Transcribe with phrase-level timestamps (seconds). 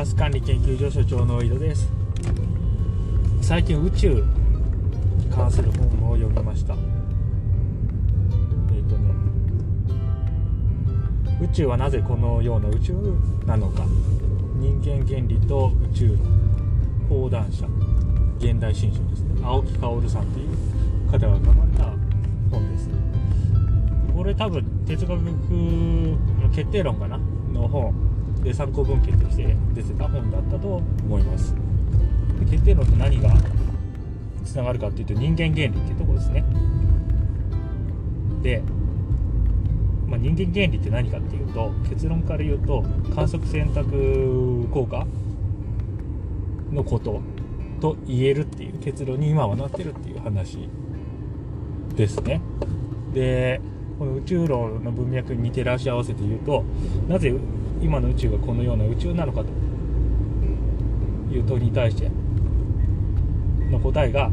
[0.00, 1.92] タス管理研究所所長の井戸です。
[3.42, 4.22] 最近宇宙に
[5.30, 6.72] 関する本を読みました。
[6.72, 6.76] え
[8.80, 9.12] っ、とね
[11.42, 12.94] 宇宙はなぜこのような宇宙
[13.44, 13.84] なのか。
[14.54, 16.18] 人間原理と宇宙論
[17.06, 17.66] 講談社
[18.38, 19.38] 現代新書ですね。
[19.44, 20.48] 青木薫さんという
[21.10, 21.84] 方が書かれた
[22.50, 22.88] 本です。
[24.16, 27.18] これ多分哲学の決定論かな？
[27.52, 28.09] の本。
[28.42, 31.54] で参考文献として出てた本だったと思います。
[32.40, 33.30] で決定論と何が
[34.44, 36.44] つながるかっていうと人間原理っていうところですね。
[38.42, 38.62] で、
[40.06, 42.82] まあ、人間原理って何かっていうと結論から言うと
[43.14, 45.06] 観測選択効果
[46.72, 47.20] のこと
[47.80, 50.68] と言えるっていう結論に今はなってるっていう話
[51.96, 52.40] ですね。
[53.12, 53.60] で
[53.98, 56.64] この宇宙論の文脈に照らし合わせて言うと
[57.06, 57.34] なぜ
[57.80, 59.48] 今の宇宙がこのような宇宙なのかと
[61.34, 62.10] いう問いに対して
[63.70, 64.30] の答えが、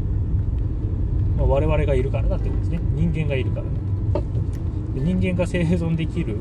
[1.37, 2.79] まあ、我々がいるからだってことですね。
[2.95, 3.71] 人間がいるからだ
[4.95, 6.37] で人間が生存できる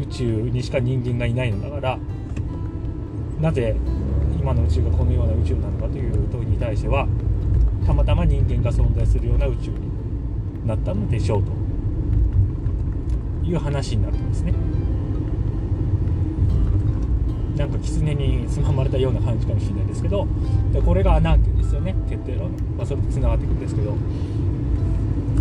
[0.00, 1.98] 宇宙にしか人間がいないのだから
[3.40, 3.76] なぜ
[4.38, 7.06] 今の宇宙がこのような宇宙なのかという問いに対しては
[7.86, 11.52] たまたま人間が存在するような宇宙になったのでしょうと
[13.46, 14.54] いう話になるんですね。
[17.84, 20.26] 狐につままれたような感じかもしれないですけど
[20.72, 21.94] でこれが穴開けですよね？
[22.08, 23.94] 決定論、まあ、それとつながっていくんですけど。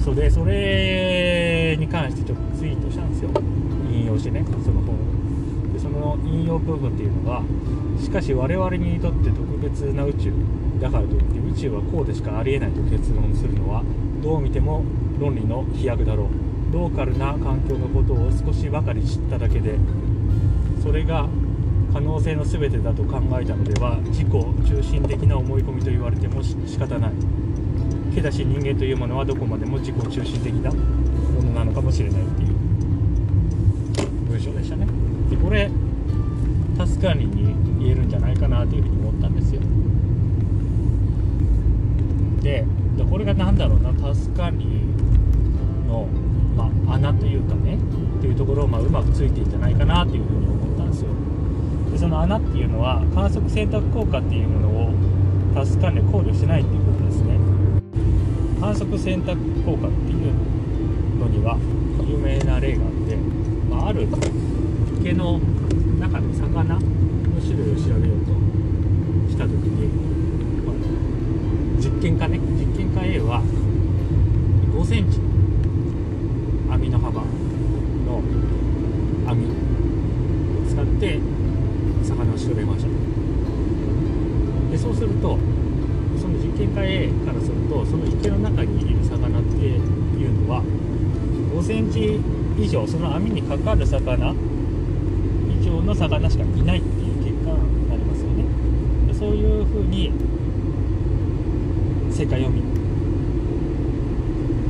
[0.04, 3.30] それそれに関してちょっとツイートしたんですよ。
[3.90, 7.42] 引用してねその本でその引用部分っていうのが
[7.98, 10.34] しかし我々にとって特別な宇宙
[10.82, 13.82] だからといって宇宙はこうでしかありえないと結論するのは
[14.22, 14.84] どう見ても
[15.20, 16.74] 論理の飛躍だろう。
[16.74, 19.78] ローカルな環境のことを少しばかり知っただけで
[20.82, 21.30] それが
[21.94, 27.12] 可能性の全てだと考えたのでは自己中心的な思い込みと言われても仕方ない。
[28.16, 32.50] けだし人間というものはどこまでも自己中心的なものなのかもしれないっていう。
[34.28, 34.88] 文章でしたね。
[35.30, 35.70] でこれ
[36.84, 39.62] 助かりに言えるんじゃないかなというふうに思ったんですよ。
[42.42, 42.66] で
[43.08, 43.94] これが何だろうな。
[44.14, 44.66] 助かり
[45.88, 46.08] の、
[46.58, 47.78] まあ、穴というかね。
[48.20, 51.10] というところをまうまくついていんじゃないかなというふうに思ったんですよ。
[52.14, 57.40] の穴っていうのは観測選択効果っていうものを助かりで考慮してないっていうことですね。
[58.62, 59.36] 観測選択
[59.66, 60.34] 効果っていう
[61.18, 61.58] のには
[62.08, 63.16] 有名な例があって、
[63.70, 64.08] まあ、ある
[65.02, 65.40] 池の
[66.00, 66.80] 中の魚の
[67.42, 68.32] 種類を調べようと
[69.32, 69.90] した時に、
[70.64, 70.76] まあ、
[71.82, 78.22] 実験家ね実験家 A は5センチの網の幅の
[79.28, 79.50] 網を
[80.70, 81.20] 使って
[82.44, 82.90] 魚を調べました。
[84.72, 85.38] でそうすると
[86.20, 89.80] その実験家からするとその池の中にいる魚っていう
[90.46, 90.64] のは
[91.54, 92.20] 5センチ
[92.58, 98.44] 以上その網にかかる魚以上の魚しかいないっていう結果になりますよね。
[99.08, 100.12] でそういうふうに
[102.12, 102.68] 世界を見る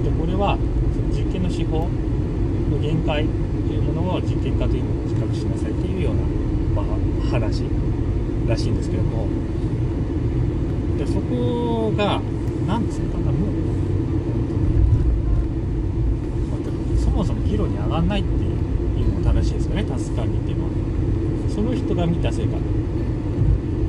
[0.03, 0.57] でこれは
[1.11, 1.89] 実験の手法
[2.69, 3.25] の限界
[3.67, 6.21] というものを実験家というものを自覚しなさいというような、
[6.73, 6.85] まあ、
[7.29, 7.63] 話
[8.47, 9.27] らしいんですけども。
[10.97, 12.21] でそこが
[12.67, 13.47] 何ですかねも
[16.95, 18.47] うそもそも議論に上がらないってい
[19.03, 20.69] うのが正しいですよねタスク管理っていうのは。
[21.49, 22.59] その人が見た世界、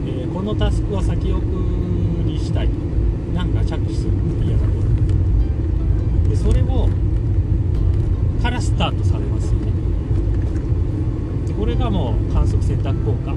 [0.07, 1.43] えー、このタスクは先送
[2.27, 2.75] りしたいと。
[3.35, 4.71] なんか着手するって嫌だと
[6.31, 6.89] でそれを
[8.41, 9.74] からスタートされますよね。
[11.59, 13.33] これがもう観測選択効果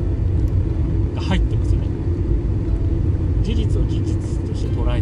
[1.15, 1.87] が入ってますよね。
[3.43, 4.15] 事実を事実
[4.47, 5.01] として捉えない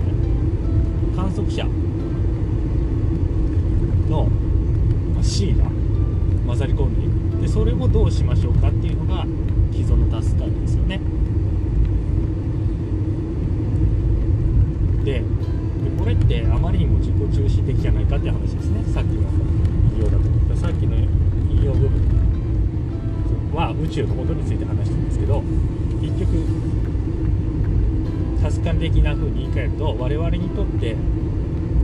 [1.16, 1.66] 観測者
[4.10, 4.30] の
[5.24, 5.66] C が
[6.46, 7.10] 混ざり込んでい
[7.40, 7.42] く。
[7.42, 9.26] でそれをどうしましょうかっていうのが
[9.72, 11.00] 既存のタスク管理ですよね。
[15.04, 15.24] でで
[15.98, 18.84] これってあまりにも自己中心的じゃないかって話ですね。
[18.94, 19.24] さっきの
[19.96, 20.56] 引用だと。
[20.56, 20.96] さっきの
[23.86, 25.42] 宇宙のことについて話してるんですけど
[26.02, 26.44] 結局
[28.42, 30.96] タス管的な風に言い換えると我々にとって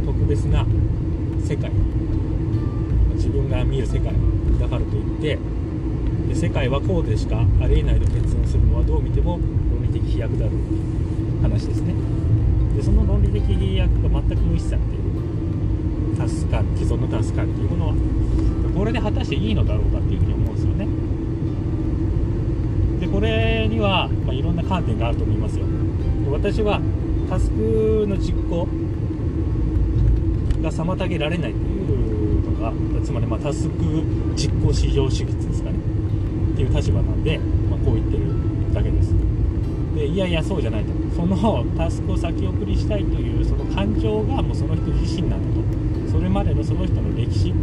[0.06, 0.66] 特別な
[1.46, 1.72] 世界
[3.16, 4.14] 自分が見る世界
[4.60, 5.38] だからといって
[6.28, 11.94] で世界はこうでしかありえないと結論するのはどう見ても論理的飛躍だろうっていう話ですね。
[12.76, 15.02] でその論理的飛躍が全く無視されている。
[16.22, 17.96] タスカ既存のタスカっていうものは
[18.76, 20.86] これで果たしていいのだろうかっていうふうに思うんですよね
[23.02, 25.66] でこれには、まあ、いろんな観点があると思いますよ。
[26.26, 26.82] で私は
[27.30, 28.68] タスクの実行
[30.62, 32.74] が妨げられないというのが
[33.04, 34.04] つまりまタスク
[34.36, 35.78] 実行至上主義ですかね。
[36.54, 37.40] っていう立場なんで、
[37.70, 39.14] まあ、こう言ってるだけです。
[39.96, 40.92] でいやいやそうじゃないと。
[41.16, 46.12] そのタスクを先送りしたいというその感情がもうその人自身なんだと。
[46.12, 47.54] それまでのその人の歴史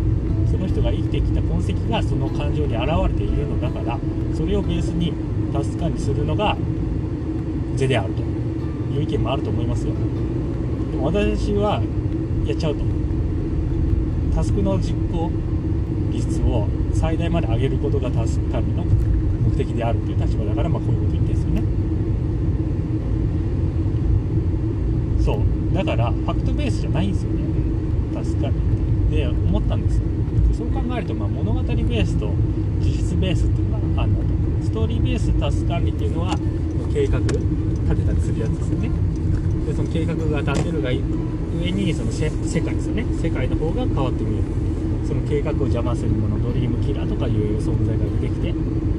[0.50, 3.98] その人が生きてきた痕跡がその感情に現れているのだから
[4.34, 5.12] それをベースに
[5.52, 6.56] タスク管理するのが
[7.76, 9.92] 是であるという意見もあると思いますよ。
[9.92, 11.82] でも私は
[12.46, 12.84] やっちゃうと
[14.34, 15.30] タスクの実行
[16.10, 21.62] 率を最大まで上げることがタスク管理の目的であるという立場だから、まあ、こういうこと言ってんですよね。
[25.24, 25.74] そう。
[25.74, 27.44] だからファクトベースじゃないんですよね。
[28.14, 28.78] タスク管理って。
[29.10, 30.17] で思ったんですよ。
[30.58, 32.34] そう考えると、まあ、物語ベースと
[32.80, 36.34] 事実ベースっていうのがあるんだとストーリーベースタス管理っていうのは
[36.92, 38.90] 計画立てたりするやつですよね。
[39.66, 44.42] でその計画が立てるが上にその世界ですよね世界の方が変わってみる。
[45.06, 48.52] その計画を邪魔するものドリームキラーとかいう存在が出てきて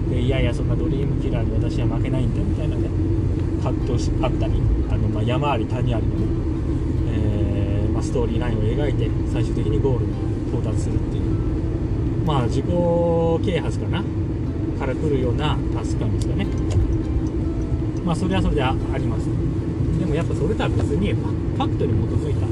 [0.10, 2.90] でいやいやそんなドリームキラーに私は負けないんだみたいなね
[3.62, 4.54] 葛藤しあったり
[4.90, 6.49] あの、ま、山あり谷ありのね、
[8.10, 10.14] ストーリーラインを描いて最終的にゴールに
[10.50, 11.24] 到達するっていう。
[12.26, 14.04] まあ自己啓発かな。
[14.80, 16.48] から来るようなタスク感ですかね。
[18.04, 19.28] まあそれはそれであります。
[20.00, 22.48] でもやっぱそれとは別にファクトに基づいた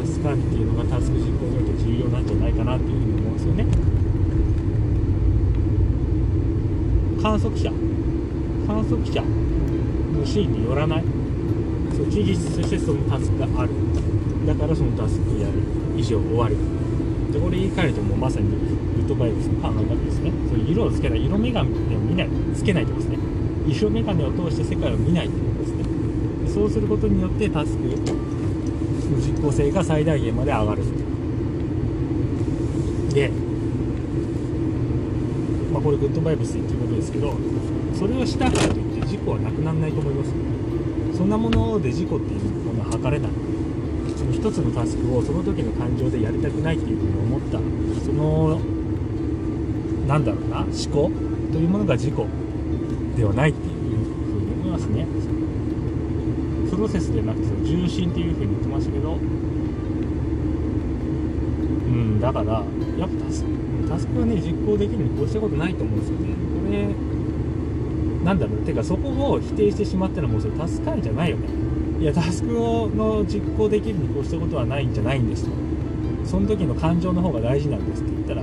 [0.00, 3.66] タスク管理っていうのがタスク実行において重要なんじゃないかなっていうふうに思うんですよね。
[7.22, 7.70] 観測者。
[8.66, 9.22] 観測者。
[9.22, 11.17] のシーンによらない。
[11.98, 13.70] そう事実としてそのタスクがある。
[14.46, 15.54] だからそのタスクやる
[15.96, 16.56] 以上終わり
[17.32, 18.56] でこれ言い換えるともうまさにグ
[19.02, 20.32] ッドバイブスの考え方ですね。
[20.48, 22.28] そう色をつけない色眼鏡を見ない。
[22.54, 23.28] つけないってことですね
[23.66, 25.84] 色眼鏡を通して世界を見ないということですね。
[26.54, 27.90] そうすることによってタスクの
[29.18, 30.82] 実効性が最大限まで上がる。
[33.12, 33.28] で、
[35.72, 37.34] まあ、これグッドバイブスっていうことですけど
[37.94, 40.32] それをしたからといって事故はなくならないと思います。
[41.18, 43.30] そんなもので事故っていうものは測れない。
[44.16, 47.58] その一つのタスクをその時の感情でやりたくないっていうふうに思った。
[48.06, 48.60] その
[50.06, 51.10] なんだろうな思考
[51.52, 52.28] というものが事故
[53.16, 55.06] ではないっていうふうに思いますね。
[56.70, 59.14] プロセスではなくて重心っていうふうに言ってましたけど。
[61.88, 62.62] うんだから
[62.96, 63.50] やっぱタスク
[63.88, 66.28] タスクはね実行できるにこうしたことないと思うんですよね。
[66.62, 67.17] これ
[68.24, 68.58] なんだろう。
[68.58, 71.48] てかそこを否定してしまったらもうそれタスク管理じゃないよね。
[72.00, 75.50] いやタスクをの実行できるにこうしたことはないんじゃないんですと
[76.24, 78.42] その時の感情の方が大事なんですって言ったら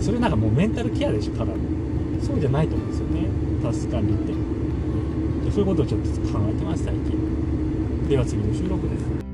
[0.00, 1.54] それなんかもうメンタルケアでしょただの。
[2.20, 3.28] そうじゃないと思うんですよね。
[3.62, 4.32] タスク管理って。
[5.52, 8.08] そういうことをちょっと考えてます最近。
[8.08, 9.27] では次の収録です。